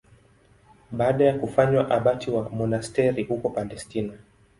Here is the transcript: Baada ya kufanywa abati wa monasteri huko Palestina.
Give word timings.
Baada 0.91 1.25
ya 1.25 1.39
kufanywa 1.39 1.91
abati 1.91 2.31
wa 2.31 2.49
monasteri 2.49 3.23
huko 3.23 3.49
Palestina. 3.49 4.13